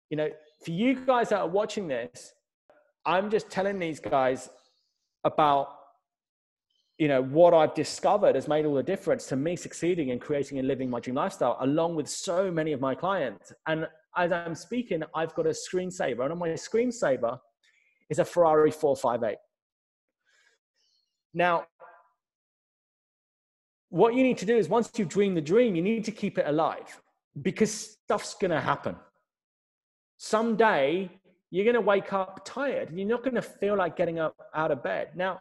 You 0.09 0.17
know, 0.17 0.29
for 0.65 0.71
you 0.71 1.05
guys 1.05 1.29
that 1.29 1.39
are 1.39 1.47
watching 1.47 1.87
this, 1.87 2.33
I'm 3.05 3.29
just 3.29 3.49
telling 3.49 3.79
these 3.79 3.99
guys 3.99 4.49
about 5.23 5.75
you 6.97 7.07
know 7.07 7.23
what 7.23 7.53
I've 7.53 7.73
discovered 7.73 8.35
has 8.35 8.47
made 8.49 8.65
all 8.65 8.75
the 8.75 8.83
difference 8.83 9.25
to 9.27 9.37
me 9.37 9.55
succeeding 9.55 10.09
in 10.09 10.19
creating 10.19 10.59
and 10.59 10.67
living 10.67 10.89
my 10.89 10.99
dream 10.99 11.15
lifestyle, 11.15 11.57
along 11.61 11.95
with 11.95 12.09
so 12.09 12.51
many 12.51 12.73
of 12.73 12.81
my 12.81 12.93
clients. 12.93 13.53
And 13.67 13.87
as 14.17 14.33
I'm 14.33 14.53
speaking, 14.53 15.01
I've 15.15 15.33
got 15.33 15.45
a 15.45 15.51
screensaver, 15.51 16.23
and 16.23 16.33
on 16.33 16.37
my 16.37 16.49
screensaver 16.49 17.39
is 18.09 18.19
a 18.19 18.25
Ferrari 18.25 18.71
458. 18.71 19.37
Now, 21.33 21.65
what 23.89 24.13
you 24.13 24.23
need 24.23 24.37
to 24.39 24.45
do 24.45 24.57
is 24.57 24.67
once 24.67 24.91
you 24.97 25.05
dream 25.05 25.35
the 25.35 25.41
dream, 25.41 25.75
you 25.75 25.81
need 25.81 26.03
to 26.05 26.11
keep 26.11 26.37
it 26.37 26.45
alive 26.47 27.01
because 27.41 27.97
stuff's 28.03 28.33
going 28.35 28.51
to 28.51 28.59
happen. 28.59 28.95
Someday 30.17 31.09
you're 31.51 31.65
going 31.65 31.75
to 31.75 31.81
wake 31.81 32.13
up 32.13 32.41
tired. 32.45 32.89
You're 32.93 33.07
not 33.07 33.23
going 33.23 33.35
to 33.35 33.41
feel 33.41 33.77
like 33.77 33.95
getting 33.95 34.19
up 34.19 34.35
out 34.53 34.71
of 34.71 34.83
bed. 34.83 35.09
Now, 35.15 35.39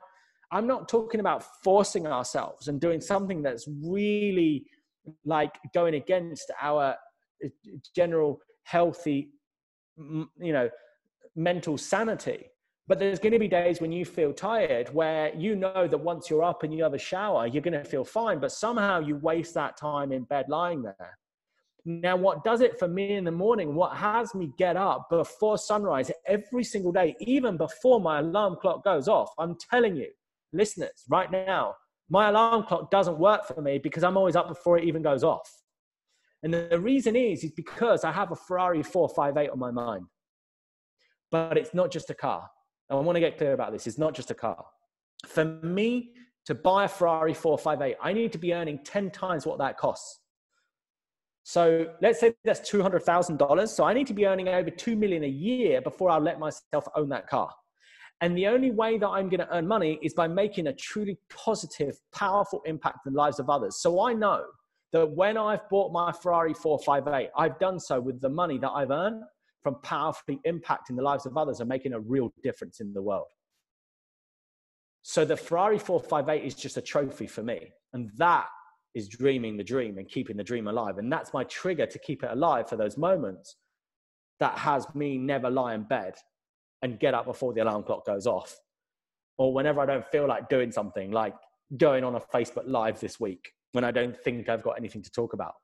I'm 0.51 0.67
not 0.67 0.89
talking 0.89 1.21
about 1.21 1.45
forcing 1.63 2.07
ourselves 2.07 2.69
and 2.69 2.81
doing 2.81 3.01
something 3.01 3.43
that's 3.43 3.69
really 3.85 4.65
like 5.25 5.55
going 5.75 5.95
against 5.95 6.51
our 6.61 6.97
uh, 7.45 7.49
general 7.95 8.41
healthy, 8.65 9.31
you 9.97 10.53
know, 10.53 10.71
mental 11.37 11.77
sanity. 11.77 12.47
But 12.87 12.99
there's 12.99 13.19
going 13.19 13.35
to 13.35 13.39
be 13.39 13.49
days 13.49 13.83
when 13.83 13.93
you 13.93 14.07
feel 14.07 14.33
tired 14.33 14.89
where 14.95 15.35
you 15.35 15.55
know 15.57 15.87
that 15.87 15.99
once 15.99 16.31
you're 16.31 16.43
up 16.43 16.63
and 16.63 16.73
you 16.73 16.83
have 16.83 16.95
a 16.95 16.99
shower, 16.99 17.47
you're 17.47 17.63
going 17.63 17.75
to 17.75 17.85
feel 17.85 18.05
fine, 18.05 18.39
but 18.39 18.51
somehow 18.51 19.01
you 19.01 19.17
waste 19.17 19.53
that 19.55 19.77
time 19.77 20.11
in 20.11 20.23
bed 20.25 20.47
lying 20.49 20.83
there. 20.83 21.19
Now, 21.85 22.17
what 22.17 22.45
does 22.45 22.61
it 22.61 22.79
for 22.79 22.89
me 22.89 23.15
in 23.15 23.25
the 23.25 23.31
morning, 23.31 23.75
what 23.75 23.97
has 23.97 24.35
me 24.35 24.51
get 24.59 24.77
up 24.77 25.09
before 25.09 25.57
sunrise 25.57 26.11
every 26.27 26.65
single 26.65 26.93
day, 26.93 27.17
even 27.21 27.57
before 27.57 28.01
my 28.01 28.19
alarm 28.19 28.57
clock 28.61 28.85
goes 28.85 29.09
off, 29.09 29.31
I'm 29.39 29.57
telling 29.71 29.97
you, 29.97 30.09
listeners, 30.53 31.05
right 31.09 31.31
now, 31.31 31.75
my 32.11 32.29
alarm 32.29 32.65
clock 32.65 32.91
doesn't 32.91 33.19
work 33.19 33.47
for 33.47 33.63
me 33.63 33.79
because 33.79 34.03
I'm 34.03 34.17
always 34.17 34.37
up 34.37 34.49
before 34.49 34.79
it 34.79 34.85
even 34.85 35.03
goes 35.03 35.23
off. 35.23 35.51
And 36.43 36.55
the 36.55 36.79
reason 36.79 37.17
is, 37.17 37.45
is 37.45 37.53
because 37.53 38.05
I 38.05 38.13
have 38.13 38.33
a 38.33 38.37
Ferrari 38.37 38.83
458 38.83 39.51
on 39.51 39.59
my 39.59 39.71
mind. 39.71 40.07
But 41.31 41.59
it's 41.59 41.75
not 41.75 41.91
just 41.91 42.11
a 42.11 42.15
car. 42.15 42.49
I 42.91 42.95
want 42.95 43.17
to 43.17 43.21
get 43.21 43.37
clear 43.37 43.53
about 43.53 43.73
this. 43.73 43.87
It's 43.87 43.99
not 43.99 44.15
just 44.15 44.31
a 44.31 44.35
car. 44.35 44.65
For 45.27 45.45
me 45.45 46.13
to 46.47 46.55
buy 46.55 46.85
a 46.85 46.89
Ferrari 46.89 47.35
458, 47.35 47.97
I 48.01 48.13
need 48.13 48.33
to 48.33 48.39
be 48.39 48.55
earning 48.55 48.79
10 48.85 49.11
times 49.11 49.45
what 49.45 49.59
that 49.59 49.77
costs. 49.77 50.21
So 51.49 51.87
let's 52.03 52.21
say 52.21 52.35
that's 52.45 52.61
$200,000. 52.71 53.69
So 53.69 53.85
I 53.85 53.95
need 53.95 54.07
to 54.09 54.13
be 54.13 54.27
earning 54.27 54.49
over 54.49 54.69
2 54.69 54.95
million 54.95 55.25
a 55.25 55.29
year 55.29 55.81
before 55.81 56.11
I'll 56.11 56.21
let 56.21 56.39
myself 56.39 56.87
own 56.95 57.09
that 57.09 57.27
car. 57.27 57.51
And 58.21 58.37
the 58.37 58.47
only 58.49 58.71
way 58.71 58.99
that 58.99 59.09
I'm 59.09 59.31
going 59.31 59.41
to 59.41 59.49
earn 59.57 59.67
money 59.67 59.99
is 60.03 60.13
by 60.13 60.29
making 60.29 60.67
a 60.67 60.75
truly 60.75 61.17
positive, 61.35 61.97
powerful 62.15 62.61
impact 62.67 63.07
in 63.07 63.15
the 63.15 63.19
lives 63.19 63.41
of 63.41 63.49
others. 63.49 63.81
So 63.81 63.99
I 64.07 64.13
know 64.13 64.45
that 64.93 65.11
when 65.13 65.39
I've 65.39 65.67
bought 65.71 65.91
my 65.91 66.13
Ferrari 66.13 66.53
458, 66.53 67.31
I've 67.35 67.59
done 67.59 67.81
so 67.81 67.99
with 67.99 68.21
the 68.21 68.29
money 68.29 68.59
that 68.59 68.71
I've 68.71 68.91
earned 68.91 69.23
from 69.63 69.77
powerfully 69.83 70.41
impacting 70.47 70.97
the 70.97 71.03
lives 71.03 71.25
of 71.25 71.39
others 71.39 71.61
and 71.61 71.69
making 71.71 71.95
a 71.95 72.01
real 72.01 72.31
difference 72.43 72.81
in 72.81 72.93
the 72.93 73.01
world. 73.01 73.29
So 75.01 75.25
the 75.25 75.39
Ferrari 75.39 75.79
458 75.79 76.47
is 76.47 76.55
just 76.55 76.77
a 76.77 76.83
trophy 76.83 77.27
for 77.27 77.43
me. 77.43 77.73
And 77.95 78.11
that 78.19 78.49
is 78.99 79.09
dreaming 79.09 79.57
the 79.57 79.65
dream 79.65 79.97
and 79.97 80.09
keeping 80.09 80.37
the 80.37 80.45
dream 80.45 80.69
alive. 80.69 80.99
And 80.99 81.11
that's 81.11 81.33
my 81.33 81.45
trigger 81.45 81.87
to 81.87 81.99
keep 81.99 82.23
it 82.23 82.31
alive 82.31 82.69
for 82.69 82.77
those 82.77 82.99
moments 82.99 83.57
that 84.41 84.59
has 84.59 84.87
me 84.95 85.17
never 85.17 85.51
lie 85.51 85.75
in 85.75 85.85
bed 85.85 86.15
and 86.83 87.01
get 87.01 87.15
up 87.15 87.25
before 87.25 87.53
the 87.55 87.63
alarm 87.63 87.83
clock 87.83 88.05
goes 88.05 88.27
off. 88.27 88.59
Or 89.39 89.55
whenever 89.55 89.81
I 89.81 89.87
don't 89.87 90.07
feel 90.07 90.29
like 90.29 90.49
doing 90.49 90.71
something, 90.71 91.11
like 91.11 91.35
going 91.77 92.05
on 92.05 92.15
a 92.15 92.21
Facebook 92.21 92.65
Live 92.67 93.01
this 93.01 93.19
week 93.19 93.53
when 93.73 93.85
I 93.85 93.91
don't 93.91 94.17
think 94.17 94.49
I've 94.49 94.63
got 94.63 94.79
anything 94.79 95.03
to 95.03 95.11
talk 95.11 95.33
about. 95.33 95.55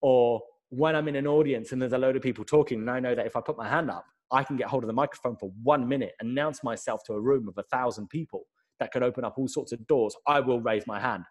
Or 0.00 0.40
when 0.70 0.94
I'm 0.94 1.08
in 1.08 1.16
an 1.16 1.26
audience 1.26 1.72
and 1.72 1.80
there's 1.80 1.92
a 1.92 1.98
load 1.98 2.16
of 2.16 2.22
people 2.22 2.44
talking, 2.44 2.80
and 2.80 2.90
I 2.90 3.00
know 3.00 3.14
that 3.14 3.26
if 3.26 3.36
I 3.36 3.40
put 3.40 3.56
my 3.56 3.68
hand 3.68 3.90
up, 3.90 4.04
I 4.30 4.44
can 4.44 4.56
get 4.56 4.68
hold 4.68 4.82
of 4.84 4.88
the 4.88 4.92
microphone 4.94 5.36
for 5.36 5.50
one 5.62 5.88
minute, 5.88 6.12
announce 6.20 6.62
myself 6.62 7.02
to 7.06 7.14
a 7.14 7.20
room 7.20 7.48
of 7.48 7.56
a 7.56 7.62
thousand 7.64 8.08
people 8.08 8.46
that 8.78 8.92
could 8.92 9.02
open 9.02 9.24
up 9.24 9.34
all 9.38 9.48
sorts 9.48 9.72
of 9.72 9.86
doors, 9.86 10.14
I 10.26 10.40
will 10.40 10.60
raise 10.60 10.86
my 10.86 11.00
hand, 11.00 11.24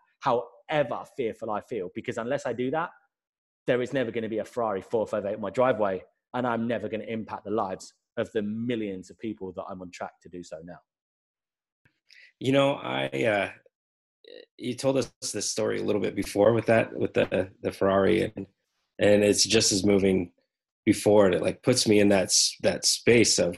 however 0.69 1.03
fearful 1.15 1.51
I 1.51 1.61
feel. 1.61 1.89
Because 1.93 2.17
unless 2.17 2.45
I 2.45 2.53
do 2.53 2.71
that, 2.71 2.89
there 3.65 3.81
is 3.81 3.93
never 3.93 4.11
going 4.11 4.23
to 4.23 4.29
be 4.29 4.39
a 4.39 4.45
Ferrari 4.45 4.81
458 4.81 5.35
in 5.35 5.41
my 5.41 5.49
driveway, 5.49 6.03
and 6.33 6.47
I'm 6.47 6.67
never 6.67 6.87
going 6.87 7.01
to 7.01 7.11
impact 7.11 7.45
the 7.45 7.51
lives 7.51 7.93
of 8.17 8.31
the 8.31 8.41
millions 8.41 9.09
of 9.09 9.19
people 9.19 9.51
that 9.55 9.65
I'm 9.69 9.81
on 9.81 9.91
track 9.91 10.13
to 10.23 10.29
do 10.29 10.43
so 10.43 10.57
now. 10.63 10.79
You 12.39 12.51
know, 12.51 12.75
I 12.75 13.07
uh, 13.07 13.49
you 14.57 14.73
told 14.75 14.97
us 14.97 15.11
this 15.33 15.49
story 15.49 15.79
a 15.79 15.83
little 15.83 16.01
bit 16.01 16.15
before 16.15 16.53
with 16.53 16.65
that 16.67 16.95
with 16.97 17.13
the 17.13 17.49
the 17.61 17.71
Ferrari 17.71 18.31
and 18.35 18.45
and 18.99 19.23
it's 19.23 19.43
just 19.43 19.71
as 19.71 19.85
moving 19.85 20.31
before 20.85 21.25
and 21.25 21.35
it 21.35 21.41
like 21.41 21.61
puts 21.63 21.87
me 21.87 21.99
in 21.99 22.09
that 22.09 22.31
that 22.61 22.85
space 22.85 23.39
of 23.39 23.57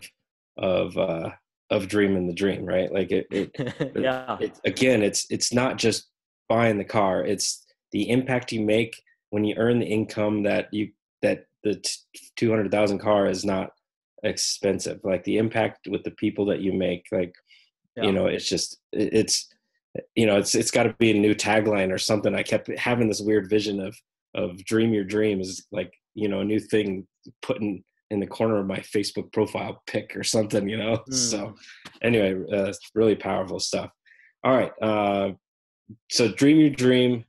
of 0.58 0.98
uh 0.98 1.30
of 1.70 1.88
dreaming 1.88 2.28
the 2.28 2.34
dream 2.34 2.66
right 2.66 2.92
like 2.92 3.12
it, 3.12 3.28
it 3.32 3.52
yeah 3.96 4.38
it, 4.40 4.60
again 4.66 5.04
it's 5.04 5.26
it's 5.30 5.54
not 5.54 5.78
just 5.78 6.08
buying 6.50 6.78
the 6.78 6.84
car 6.84 7.24
it's 7.24 7.66
the 7.92 8.10
impact 8.10 8.52
you 8.52 8.62
make 8.62 9.02
when 9.30 9.44
you 9.44 9.56
earn 9.58 9.80
the 9.80 9.86
income 9.86 10.44
that 10.44 10.68
you 10.74 10.90
that 11.22 11.46
the 11.64 11.82
200,000 12.38 13.00
car 13.00 13.28
is 13.28 13.46
not 13.46 13.72
expensive 14.24 15.00
like 15.04 15.24
the 15.24 15.38
impact 15.38 15.88
with 15.90 16.04
the 16.04 16.12
people 16.12 16.46
that 16.46 16.60
you 16.60 16.74
make 16.74 17.06
like 17.12 17.34
yeah. 17.96 18.04
you 18.04 18.12
know 18.12 18.26
it's 18.26 18.48
just 18.48 18.78
it's 18.92 19.48
you 20.16 20.26
know 20.26 20.38
it's 20.38 20.56
it's 20.56 20.72
got 20.72 20.84
to 20.84 20.96
be 21.00 21.12
a 21.12 21.20
new 21.20 21.34
tagline 21.34 21.92
or 21.92 21.98
something 21.98 22.36
i 22.36 22.44
kept 22.44 22.70
having 22.78 23.08
this 23.08 23.22
weird 23.22 23.50
vision 23.50 23.80
of 23.80 23.96
of 24.36 24.64
dream 24.66 24.94
your 24.94 25.04
dream 25.04 25.40
is 25.40 25.66
like 25.72 25.94
you 26.16 26.28
know 26.28 26.42
a 26.42 26.46
new 26.46 26.60
thing 26.60 27.08
putting 27.42 27.84
in 28.12 28.20
the 28.20 28.28
corner 28.28 28.60
of 28.60 28.68
my 28.68 28.80
facebook 28.80 29.32
profile 29.32 29.82
pic 29.88 30.16
or 30.16 30.24
something 30.24 30.68
you 30.68 30.78
know 30.78 30.98
mm. 31.10 31.14
so 31.14 31.56
anyway 32.02 32.36
uh, 32.52 32.74
really 32.94 33.16
powerful 33.16 33.60
stuff 33.60 33.90
all 34.44 34.56
right 34.56 34.72
uh, 34.82 35.32
so 36.10 36.28
dream 36.28 36.60
your 36.60 36.70
dream 36.70 37.24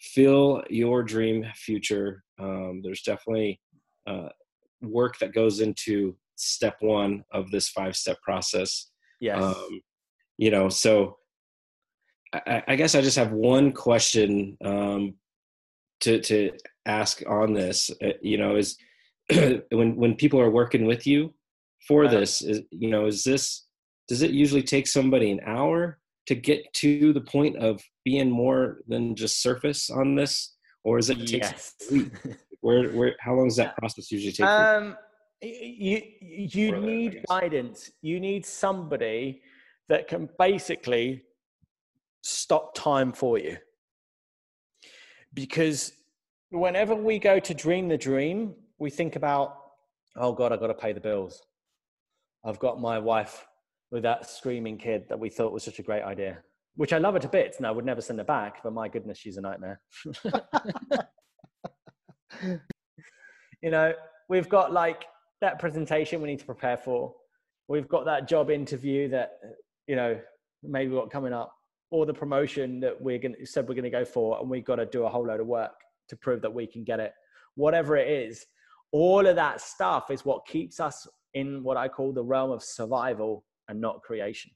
feel 0.00 0.62
your 0.68 1.02
dream 1.02 1.44
future 1.54 2.22
um, 2.38 2.80
there's 2.82 3.02
definitely 3.02 3.60
uh, 4.06 4.28
work 4.82 5.18
that 5.18 5.34
goes 5.34 5.60
into 5.60 6.16
step 6.36 6.76
one 6.80 7.24
of 7.32 7.50
this 7.50 7.68
five 7.70 7.96
step 7.96 8.20
process 8.22 8.90
yes. 9.20 9.42
um, 9.42 9.80
you 10.36 10.50
know 10.50 10.68
so 10.68 11.16
I, 12.32 12.62
I, 12.68 12.76
guess 12.76 12.94
i 12.94 13.00
just 13.00 13.16
have 13.16 13.32
one 13.32 13.72
question 13.72 14.56
um, 14.64 15.14
to 16.00 16.20
to 16.20 16.52
ask 16.84 17.22
on 17.26 17.52
this 17.52 17.90
uh, 18.04 18.10
you 18.20 18.38
know 18.38 18.56
is 18.56 18.76
when 19.70 19.96
when 19.96 20.14
people 20.14 20.40
are 20.40 20.50
working 20.50 20.86
with 20.86 21.06
you 21.06 21.32
for 21.86 22.04
uh, 22.04 22.10
this 22.10 22.42
is 22.42 22.62
you 22.70 22.90
know 22.90 23.06
is 23.06 23.24
this 23.24 23.66
does 24.08 24.22
it 24.22 24.30
usually 24.30 24.62
take 24.62 24.86
somebody 24.86 25.30
an 25.30 25.40
hour 25.46 25.98
to 26.26 26.34
get 26.34 26.72
to 26.74 27.12
the 27.12 27.20
point 27.20 27.56
of 27.56 27.80
being 28.04 28.30
more 28.30 28.78
than 28.88 29.14
just 29.14 29.42
surface 29.42 29.90
on 29.90 30.14
this? 30.14 30.56
Or 30.84 30.98
is 30.98 31.10
it 31.10 31.18
yes. 31.30 31.74
where 32.60 32.90
where 32.90 33.16
how 33.20 33.34
long 33.34 33.48
does 33.48 33.56
that 33.56 33.76
process 33.76 34.10
usually 34.10 34.32
take 34.32 34.46
um 34.46 34.96
you 35.42 36.02
you 36.20 36.76
need 36.76 37.22
guidance. 37.28 37.90
You 38.02 38.20
need 38.20 38.46
somebody 38.46 39.42
that 39.88 40.08
can 40.08 40.28
basically 40.38 41.22
stop 42.22 42.74
time 42.74 43.12
for 43.12 43.38
you. 43.38 43.56
Because 45.34 45.92
whenever 46.50 46.94
we 46.94 47.18
go 47.18 47.38
to 47.38 47.54
dream 47.54 47.88
the 47.88 47.98
dream, 47.98 48.54
we 48.78 48.90
think 48.90 49.16
about, 49.16 49.56
oh 50.16 50.32
God, 50.32 50.52
I've 50.52 50.60
got 50.60 50.68
to 50.68 50.74
pay 50.74 50.92
the 50.92 51.00
bills. 51.00 51.42
I've 52.44 52.58
got 52.58 52.80
my 52.80 52.98
wife 52.98 53.46
with 53.90 54.02
that 54.02 54.28
screaming 54.28 54.78
kid 54.78 55.04
that 55.08 55.18
we 55.18 55.30
thought 55.30 55.52
was 55.52 55.64
such 55.64 55.78
a 55.78 55.82
great 55.82 56.02
idea, 56.02 56.38
which 56.76 56.92
I 56.92 56.98
love 56.98 57.14
her 57.14 57.20
to 57.20 57.28
bits 57.28 57.58
and 57.58 57.66
I 57.66 57.70
would 57.70 57.84
never 57.84 58.00
send 58.00 58.18
her 58.18 58.24
back, 58.24 58.62
but 58.62 58.72
my 58.72 58.88
goodness, 58.88 59.18
she's 59.18 59.36
a 59.36 59.40
nightmare. 59.40 59.80
you 63.62 63.70
know, 63.70 63.92
we've 64.28 64.48
got 64.48 64.72
like 64.72 65.04
that 65.40 65.58
presentation 65.58 66.20
we 66.20 66.28
need 66.28 66.40
to 66.40 66.46
prepare 66.46 66.76
for. 66.76 67.14
We've 67.68 67.88
got 67.88 68.04
that 68.06 68.28
job 68.28 68.50
interview 68.50 69.08
that, 69.10 69.38
you 69.86 69.96
know, 69.96 70.18
maybe 70.62 70.92
got 70.92 71.10
coming 71.10 71.32
up 71.32 71.52
or 71.90 72.06
the 72.06 72.14
promotion 72.14 72.80
that 72.80 73.00
we're 73.00 73.18
going 73.18 73.34
to 73.34 73.46
said 73.46 73.68
we're 73.68 73.74
going 73.74 73.84
to 73.84 73.90
go 73.90 74.04
for 74.04 74.38
and 74.40 74.50
we've 74.50 74.64
got 74.64 74.76
to 74.76 74.86
do 74.86 75.04
a 75.04 75.08
whole 75.08 75.26
load 75.26 75.40
of 75.40 75.46
work 75.46 75.72
to 76.08 76.16
prove 76.16 76.42
that 76.42 76.52
we 76.52 76.66
can 76.66 76.84
get 76.84 77.00
it 77.00 77.12
whatever 77.54 77.96
it 77.96 78.08
is 78.08 78.44
all 78.92 79.26
of 79.26 79.36
that 79.36 79.60
stuff 79.60 80.10
is 80.10 80.24
what 80.24 80.46
keeps 80.46 80.80
us 80.80 81.06
in 81.34 81.62
what 81.62 81.76
i 81.76 81.88
call 81.88 82.12
the 82.12 82.22
realm 82.22 82.50
of 82.50 82.62
survival 82.62 83.44
and 83.68 83.80
not 83.80 84.02
creation 84.02 84.50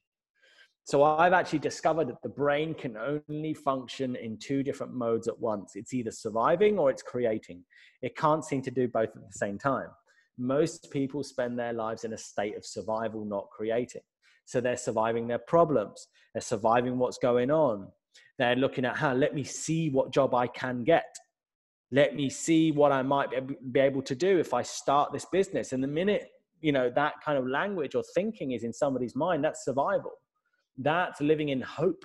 so 0.83 1.03
i've 1.03 1.33
actually 1.33 1.59
discovered 1.59 2.07
that 2.07 2.21
the 2.23 2.29
brain 2.29 2.73
can 2.73 2.97
only 2.97 3.53
function 3.53 4.15
in 4.15 4.37
two 4.37 4.63
different 4.63 4.93
modes 4.93 5.27
at 5.27 5.39
once 5.39 5.73
it's 5.75 5.93
either 5.93 6.11
surviving 6.11 6.79
or 6.79 6.89
it's 6.89 7.03
creating 7.03 7.63
it 8.01 8.15
can't 8.15 8.43
seem 8.43 8.61
to 8.61 8.71
do 8.71 8.87
both 8.87 9.09
at 9.09 9.27
the 9.27 9.37
same 9.37 9.57
time 9.57 9.87
most 10.37 10.89
people 10.91 11.23
spend 11.23 11.57
their 11.57 11.73
lives 11.73 12.03
in 12.03 12.13
a 12.13 12.17
state 12.17 12.57
of 12.57 12.65
survival 12.65 13.25
not 13.25 13.47
creating 13.51 14.01
so 14.51 14.59
they're 14.59 14.75
surviving 14.75 15.27
their 15.27 15.39
problems, 15.39 16.07
they're 16.33 16.41
surviving 16.41 16.97
what's 16.97 17.17
going 17.17 17.51
on. 17.51 17.87
They're 18.37 18.55
looking 18.57 18.83
at 18.83 18.97
how, 18.97 19.13
let 19.13 19.33
me 19.33 19.43
see 19.43 19.89
what 19.89 20.11
job 20.11 20.33
I 20.35 20.47
can 20.47 20.83
get. 20.83 21.05
Let 21.91 22.15
me 22.15 22.29
see 22.29 22.71
what 22.71 22.91
I 22.91 23.01
might 23.01 23.29
be 23.71 23.79
able 23.79 24.01
to 24.03 24.15
do 24.15 24.39
if 24.39 24.53
I 24.53 24.61
start 24.61 25.13
this 25.13 25.25
business. 25.25 25.71
And 25.71 25.83
the 25.83 25.87
minute 25.87 26.29
you 26.61 26.71
know 26.71 26.89
that 26.95 27.13
kind 27.23 27.37
of 27.37 27.47
language 27.47 27.95
or 27.95 28.03
thinking 28.15 28.51
is 28.51 28.63
in 28.63 28.73
somebody's 28.73 29.15
mind 29.15 29.43
that's 29.43 29.65
survival. 29.65 30.11
That's 30.77 31.19
living 31.21 31.49
in 31.49 31.61
hope. 31.61 32.03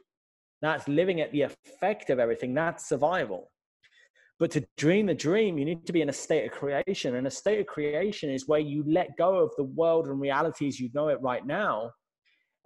That's 0.63 0.89
living 0.89 1.21
at 1.21 1.33
the 1.33 1.43
effect 1.43 2.11
of 2.11 2.19
everything. 2.19 2.55
That's 2.55 2.89
survival. 2.89 3.51
But 4.39 4.51
to 4.51 4.67
dream 4.77 5.07
the 5.07 5.15
dream 5.15 5.57
you 5.57 5.65
need 5.65 5.87
to 5.87 5.93
be 5.93 6.03
in 6.03 6.09
a 6.09 6.13
state 6.13 6.45
of 6.45 6.53
creation 6.53 7.17
and 7.17 7.27
a 7.27 7.31
state 7.31 7.61
of 7.61 7.67
creation 7.67 8.31
is 8.31 8.47
where 8.47 8.61
you 8.61 8.85
let 8.87 9.17
go 9.17 9.37
of 9.37 9.51
the 9.57 9.65
world 9.65 10.09
and 10.09 10.21
realities 10.21 10.79
you 10.79 10.91
know 10.93 11.09
it 11.09 11.21
right 11.23 11.47
now 11.47 11.91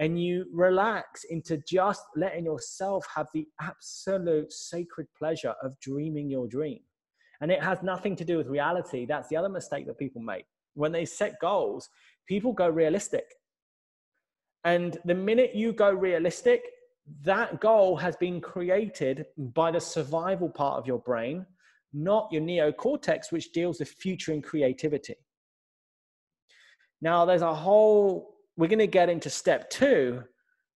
and 0.01 0.21
you 0.21 0.47
relax 0.53 1.25
into 1.25 1.59
just 1.69 2.03
letting 2.17 2.47
yourself 2.47 3.07
have 3.15 3.29
the 3.35 3.47
absolute 3.61 4.51
sacred 4.51 5.07
pleasure 5.17 5.55
of 5.63 5.79
dreaming 5.79 6.29
your 6.31 6.49
dream. 6.49 6.81
And 7.43 7.53
it 7.53 7.63
has 7.63 7.83
nothing 7.83 8.17
to 8.17 8.25
do 8.25 8.39
with 8.39 8.49
reality. 8.49 9.07
That's 9.07 9.29
the 9.29 9.37
other 9.37 9.51
mistake 9.51 9.87
that 9.87 9.99
people 9.99 10.23
make 10.23 10.47
when 10.75 10.93
they 10.93 11.05
set 11.05 11.41
goals, 11.41 11.89
people 12.27 12.53
go 12.53 12.69
realistic. 12.69 13.25
And 14.65 14.99
the 15.05 15.15
minute 15.15 15.55
you 15.55 15.73
go 15.73 15.91
realistic, 15.91 16.63
that 17.23 17.61
goal 17.61 17.97
has 17.97 18.17
been 18.17 18.41
created 18.41 19.27
by 19.37 19.71
the 19.71 19.81
survival 19.81 20.49
part 20.49 20.79
of 20.79 20.87
your 20.87 20.99
brain, 20.99 21.47
not 21.93 22.29
your 22.31 22.43
neocortex, 22.43 23.33
which 23.33 23.53
deals 23.53 23.81
with 23.81 23.89
future 23.89 24.33
and 24.33 24.45
creativity. 24.45 25.17
Now, 27.01 27.25
there's 27.25 27.43
a 27.43 27.55
whole, 27.55 28.35
we're 28.57 28.69
going 28.69 28.79
to 28.79 28.87
get 28.87 29.09
into 29.09 29.31
step 29.31 29.71
two 29.71 30.23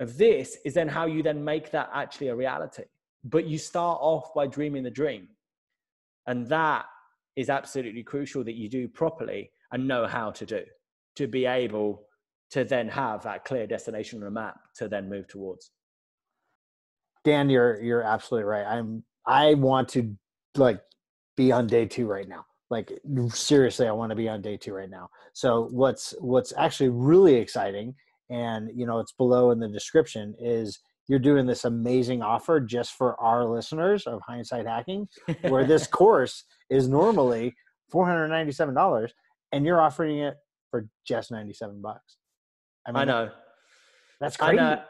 of 0.01 0.17
this, 0.17 0.57
is 0.65 0.75
then 0.75 0.89
how 0.89 1.07
you 1.07 1.23
then 1.23 1.45
make 1.45 1.71
that 1.73 1.91
actually 1.93 2.29
a 2.29 2.37
reality. 2.37 2.85
But 3.25 3.47
you 3.47 3.59
start 3.59 3.99
off 4.01 4.33
by 4.35 4.47
dreaming 4.47 4.85
the 4.85 4.91
dream. 4.91 5.29
And 6.27 6.47
that 6.49 6.87
is 7.37 7.49
absolutely 7.49 8.03
crucial 8.03 8.45
that 8.45 8.55
you 8.55 8.69
do 8.69 8.89
properly 8.89 9.51
and 9.73 9.89
know 9.89 10.07
how 10.07 10.31
to 10.31 10.47
do 10.47 10.63
to 11.17 11.27
be 11.27 11.47
able 11.47 12.07
to 12.51 12.65
then 12.65 12.89
have 12.89 13.23
that 13.23 13.45
clear 13.45 13.67
destination 13.67 14.21
on 14.23 14.29
a 14.29 14.31
map 14.31 14.57
to 14.77 14.89
then 14.89 15.09
move 15.09 15.27
towards. 15.29 15.71
Dan, 17.25 17.49
you're 17.49 17.81
you're 17.81 18.03
absolutely 18.03 18.45
right. 18.45 18.67
I'm 18.67 19.05
I 19.27 19.55
want 19.55 19.89
to 19.91 20.15
like 20.57 20.81
be 21.37 21.53
on 21.53 21.67
day 21.67 21.87
two 21.87 22.07
right 22.07 22.29
now. 22.29 22.45
Like 22.71 22.93
seriously, 23.29 23.87
I 23.87 23.93
want 23.93 24.11
to 24.11 24.17
be 24.17 24.29
on 24.29 24.43
day 24.43 24.57
two 24.57 24.75
right 24.75 24.91
now. 24.91 25.09
So 25.33 25.69
what's 25.71 26.15
what's 26.21 26.53
actually 26.57 26.89
really 26.89 27.35
exciting, 27.35 27.95
and 28.29 28.71
you 28.75 28.87
know 28.87 28.99
it's 28.99 29.13
below 29.13 29.51
in 29.51 29.61
the 29.61 29.69
description, 29.69 30.35
is 30.41 30.81
you're 31.09 31.19
doing 31.19 31.47
this 31.47 31.65
amazing 31.65 32.23
offer 32.23 32.61
just 32.61 32.93
for 32.93 33.21
our 33.21 33.45
listeners 33.45 34.07
of 34.07 34.21
hindsight 34.27 34.67
hacking, 34.67 35.09
where 35.49 35.65
this 35.65 35.87
course 35.89 36.45
is 36.71 36.89
normally 36.89 37.55
four 37.91 38.07
hundred 38.07 38.29
ninety 38.29 38.53
seven 38.53 38.75
dollars 38.75 39.13
and 39.53 39.67
you're 39.67 39.81
offering 39.81 40.19
it 40.19 40.35
for 40.71 40.89
just 41.07 41.31
97 41.31 41.81
bucks. 41.81 42.17
I, 42.87 42.93
mean, 42.93 43.03
I 43.03 43.05
know. 43.05 43.31
That's 44.21 44.37
crazy. 44.37 44.59
I 44.59 44.75
know. 44.75 44.83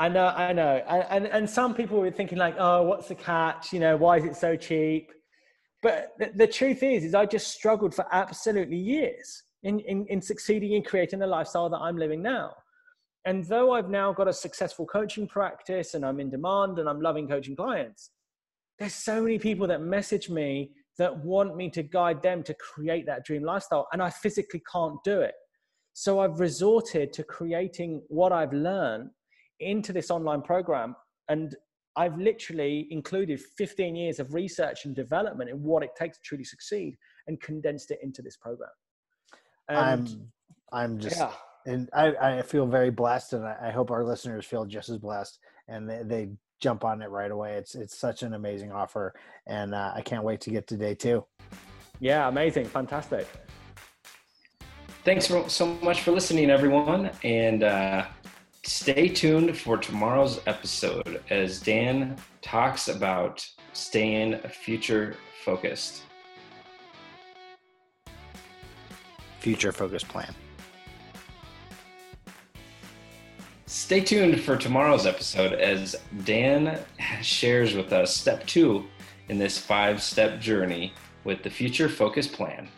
I 0.00 0.08
know, 0.08 0.26
I 0.28 0.52
know. 0.52 0.82
And, 0.88 1.04
and, 1.10 1.26
and 1.26 1.50
some 1.50 1.74
people 1.74 1.98
were 2.00 2.10
thinking 2.10 2.38
like, 2.38 2.54
oh, 2.58 2.82
what's 2.82 3.08
the 3.08 3.16
catch? 3.16 3.72
You 3.72 3.80
know, 3.80 3.96
why 3.96 4.18
is 4.18 4.24
it 4.24 4.36
so 4.36 4.56
cheap? 4.56 5.10
But 5.82 6.12
the, 6.18 6.30
the 6.34 6.46
truth 6.46 6.82
is, 6.82 7.04
is 7.04 7.14
I 7.14 7.26
just 7.26 7.48
struggled 7.48 7.94
for 7.94 8.06
absolutely 8.12 8.76
years 8.76 9.42
in, 9.64 9.80
in, 9.80 10.06
in 10.06 10.22
succeeding 10.22 10.72
in 10.72 10.84
creating 10.84 11.18
the 11.18 11.26
lifestyle 11.26 11.68
that 11.70 11.78
I'm 11.78 11.96
living 11.96 12.22
now. 12.22 12.54
And 13.28 13.44
though 13.44 13.72
I've 13.72 13.90
now 13.90 14.10
got 14.10 14.26
a 14.26 14.32
successful 14.32 14.86
coaching 14.86 15.28
practice 15.28 15.92
and 15.92 16.02
I'm 16.02 16.18
in 16.18 16.30
demand 16.30 16.78
and 16.78 16.88
I'm 16.88 17.02
loving 17.02 17.28
coaching 17.28 17.54
clients, 17.54 18.10
there's 18.78 18.94
so 18.94 19.20
many 19.20 19.38
people 19.38 19.66
that 19.66 19.82
message 19.82 20.30
me 20.30 20.70
that 20.96 21.14
want 21.14 21.54
me 21.54 21.68
to 21.70 21.82
guide 21.82 22.22
them 22.22 22.42
to 22.44 22.54
create 22.54 23.04
that 23.04 23.26
dream 23.26 23.42
lifestyle. 23.42 23.86
And 23.92 24.02
I 24.02 24.08
physically 24.08 24.62
can't 24.72 24.96
do 25.04 25.20
it. 25.20 25.34
So 25.92 26.20
I've 26.20 26.40
resorted 26.40 27.12
to 27.12 27.22
creating 27.22 28.00
what 28.08 28.32
I've 28.32 28.54
learned 28.54 29.10
into 29.60 29.92
this 29.92 30.10
online 30.10 30.40
program. 30.40 30.96
And 31.28 31.54
I've 31.96 32.16
literally 32.16 32.88
included 32.90 33.42
15 33.58 33.94
years 33.94 34.20
of 34.20 34.32
research 34.32 34.86
and 34.86 34.96
development 34.96 35.50
in 35.50 35.62
what 35.62 35.82
it 35.82 35.90
takes 35.98 36.16
to 36.16 36.22
truly 36.24 36.44
succeed 36.44 36.96
and 37.26 37.38
condensed 37.42 37.90
it 37.90 37.98
into 38.02 38.22
this 38.22 38.38
program. 38.38 38.70
And 39.68 39.78
I'm, 40.72 40.92
I'm 40.94 40.98
just, 40.98 41.18
yeah. 41.18 41.32
And 41.68 41.88
I, 41.92 42.38
I 42.38 42.42
feel 42.42 42.66
very 42.66 42.90
blessed 42.90 43.34
and 43.34 43.44
I, 43.44 43.70
hope 43.70 43.90
our 43.90 44.04
listeners 44.04 44.46
feel 44.46 44.64
just 44.64 44.88
as 44.88 44.98
blessed 44.98 45.38
and 45.68 45.88
they, 45.88 46.02
they 46.02 46.28
jump 46.60 46.84
on 46.84 47.02
it 47.02 47.10
right 47.10 47.30
away. 47.30 47.54
It's 47.54 47.74
it's 47.74 47.96
such 47.96 48.22
an 48.22 48.34
amazing 48.34 48.72
offer, 48.72 49.14
and 49.46 49.74
uh, 49.74 49.92
I 49.94 50.00
can't 50.00 50.24
wait 50.24 50.40
to 50.42 50.50
get 50.50 50.66
to 50.68 50.76
day 50.76 50.94
two. 50.94 51.24
Yeah, 52.00 52.28
amazing, 52.28 52.66
fantastic. 52.66 53.26
Thanks 55.04 55.26
for, 55.26 55.48
so 55.48 55.66
much 55.82 56.02
for 56.02 56.10
listening, 56.10 56.50
everyone, 56.50 57.10
and 57.22 57.62
uh, 57.62 58.06
stay 58.64 59.08
tuned 59.08 59.56
for 59.56 59.76
tomorrow's 59.78 60.40
episode 60.46 61.22
as 61.30 61.60
Dan 61.60 62.16
talks 62.42 62.88
about 62.88 63.46
staying 63.72 64.38
future 64.38 65.16
focused. 65.44 66.02
Future 69.40 69.72
focus 69.72 70.02
plan. 70.02 70.34
Stay 73.88 74.02
tuned 74.02 74.38
for 74.38 74.54
tomorrow's 74.54 75.06
episode 75.06 75.54
as 75.54 75.96
Dan 76.26 76.78
shares 77.22 77.72
with 77.72 77.90
us 77.90 78.14
step 78.14 78.46
two 78.46 78.84
in 79.30 79.38
this 79.38 79.56
five 79.56 80.02
step 80.02 80.38
journey 80.40 80.92
with 81.24 81.42
the 81.42 81.48
Future 81.48 81.88
Focus 81.88 82.26
Plan. 82.26 82.68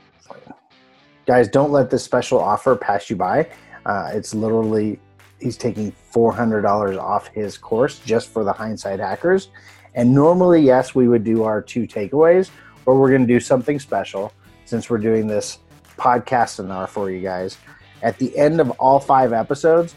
Guys, 1.27 1.49
don't 1.49 1.73
let 1.73 1.91
this 1.91 2.05
special 2.05 2.39
offer 2.39 2.77
pass 2.77 3.11
you 3.11 3.17
by. 3.17 3.49
Uh, 3.85 4.13
it's 4.15 4.37
literally, 4.37 5.01
he's 5.41 5.57
taking 5.57 5.93
$400 6.15 6.97
off 7.03 7.27
his 7.27 7.59
course 7.59 7.99
just 7.99 8.29
for 8.29 8.45
the 8.45 8.53
hindsight 8.53 9.01
hackers. 9.01 9.49
And 9.97 10.15
normally, 10.15 10.63
yes, 10.63 10.95
we 10.95 11.09
would 11.09 11.25
do 11.25 11.43
our 11.43 11.61
two 11.61 11.89
takeaways, 11.89 12.51
but 12.85 12.95
we're 12.95 13.11
going 13.11 13.27
to 13.27 13.35
do 13.35 13.41
something 13.41 13.81
special 13.81 14.33
since 14.65 14.89
we're 14.89 14.99
doing 14.99 15.27
this 15.27 15.59
podcast 15.99 16.51
seminar 16.51 16.87
for 16.87 17.11
you 17.11 17.21
guys. 17.21 17.59
At 18.01 18.17
the 18.19 18.39
end 18.39 18.61
of 18.61 18.71
all 18.79 19.01
five 19.01 19.33
episodes, 19.33 19.97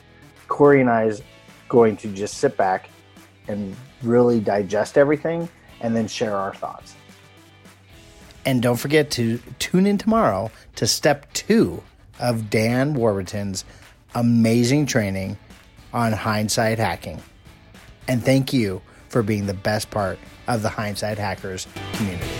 Corey 0.53 0.81
and 0.81 0.89
I 0.89 1.05
is 1.05 1.23
going 1.67 1.97
to 1.97 2.13
just 2.13 2.35
sit 2.37 2.55
back 2.55 2.87
and 3.47 3.75
really 4.03 4.39
digest 4.39 4.99
everything 4.99 5.49
and 5.81 5.95
then 5.95 6.07
share 6.07 6.37
our 6.37 6.53
thoughts. 6.53 6.93
And 8.45 8.61
don't 8.61 8.77
forget 8.77 9.09
to 9.11 9.39
tune 9.57 9.87
in 9.87 9.97
tomorrow 9.97 10.51
to 10.75 10.85
step 10.85 11.33
two 11.33 11.81
of 12.19 12.51
Dan 12.51 12.93
Warburton's 12.93 13.65
amazing 14.13 14.85
training 14.85 15.39
on 15.91 16.11
hindsight 16.11 16.77
hacking. 16.77 17.19
And 18.07 18.23
thank 18.23 18.53
you 18.53 18.83
for 19.09 19.23
being 19.23 19.47
the 19.47 19.55
best 19.55 19.89
part 19.89 20.19
of 20.47 20.61
the 20.61 20.69
Hindsight 20.69 21.17
Hackers 21.17 21.65
community. 21.93 22.32